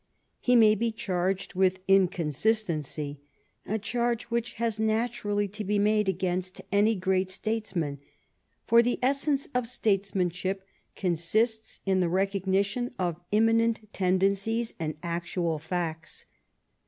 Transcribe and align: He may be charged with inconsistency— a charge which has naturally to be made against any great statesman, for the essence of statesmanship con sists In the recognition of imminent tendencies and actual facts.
He 0.39 0.55
may 0.55 0.73
be 0.73 0.91
charged 0.91 1.53
with 1.53 1.77
inconsistency— 1.87 3.21
a 3.67 3.77
charge 3.77 4.23
which 4.31 4.53
has 4.53 4.79
naturally 4.79 5.47
to 5.49 5.63
be 5.63 5.77
made 5.77 6.09
against 6.09 6.59
any 6.71 6.95
great 6.95 7.29
statesman, 7.29 7.99
for 8.65 8.81
the 8.81 8.97
essence 9.03 9.47
of 9.53 9.67
statesmanship 9.67 10.65
con 10.95 11.11
sists 11.13 11.81
In 11.85 11.99
the 11.99 12.09
recognition 12.09 12.95
of 12.97 13.19
imminent 13.31 13.87
tendencies 13.93 14.73
and 14.79 14.95
actual 15.03 15.59
facts. 15.59 16.25